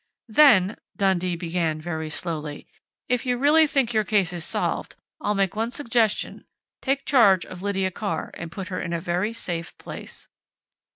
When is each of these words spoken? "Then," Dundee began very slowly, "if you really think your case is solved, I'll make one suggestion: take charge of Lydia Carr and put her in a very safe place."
"Then," 0.29 0.77
Dundee 0.97 1.35
began 1.35 1.79
very 1.79 2.09
slowly, 2.09 2.65
"if 3.07 3.23
you 3.23 3.37
really 3.37 3.67
think 3.67 3.93
your 3.93 4.03
case 4.03 4.33
is 4.33 4.43
solved, 4.43 4.95
I'll 5.21 5.35
make 5.35 5.55
one 5.55 5.69
suggestion: 5.69 6.45
take 6.81 7.05
charge 7.05 7.45
of 7.45 7.61
Lydia 7.61 7.91
Carr 7.91 8.31
and 8.33 8.51
put 8.51 8.69
her 8.69 8.81
in 8.81 8.93
a 8.93 8.99
very 8.99 9.31
safe 9.31 9.77
place." 9.77 10.27